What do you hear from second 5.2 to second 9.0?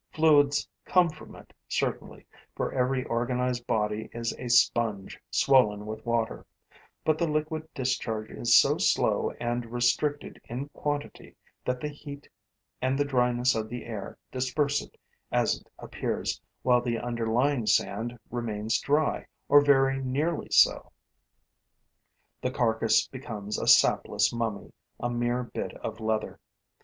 swollen with water; but the liquid discharge is so